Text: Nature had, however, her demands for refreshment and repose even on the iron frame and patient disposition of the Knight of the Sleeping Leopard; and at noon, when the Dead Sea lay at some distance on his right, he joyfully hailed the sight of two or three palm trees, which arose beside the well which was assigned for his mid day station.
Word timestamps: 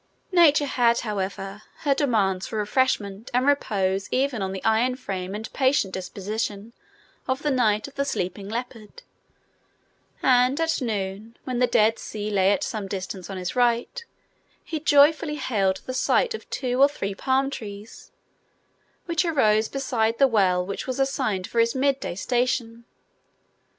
Nature 0.31 0.65
had, 0.65 1.01
however, 1.01 1.61
her 1.81 1.93
demands 1.93 2.47
for 2.47 2.57
refreshment 2.57 3.29
and 3.35 3.45
repose 3.45 4.09
even 4.11 4.41
on 4.41 4.51
the 4.51 4.63
iron 4.63 4.95
frame 4.95 5.35
and 5.35 5.53
patient 5.53 5.93
disposition 5.93 6.73
of 7.27 7.43
the 7.43 7.51
Knight 7.51 7.87
of 7.87 7.93
the 7.93 8.03
Sleeping 8.03 8.49
Leopard; 8.49 9.03
and 10.23 10.59
at 10.59 10.81
noon, 10.81 11.37
when 11.43 11.59
the 11.59 11.67
Dead 11.67 11.99
Sea 11.99 12.31
lay 12.31 12.51
at 12.51 12.63
some 12.63 12.87
distance 12.87 13.29
on 13.29 13.37
his 13.37 13.55
right, 13.55 14.03
he 14.63 14.79
joyfully 14.79 15.35
hailed 15.35 15.81
the 15.85 15.93
sight 15.93 16.33
of 16.33 16.49
two 16.49 16.81
or 16.81 16.89
three 16.89 17.13
palm 17.13 17.51
trees, 17.51 18.11
which 19.05 19.23
arose 19.23 19.67
beside 19.67 20.17
the 20.17 20.25
well 20.27 20.65
which 20.65 20.87
was 20.87 20.99
assigned 20.99 21.45
for 21.45 21.59
his 21.59 21.75
mid 21.75 21.99
day 21.99 22.15
station. 22.15 22.85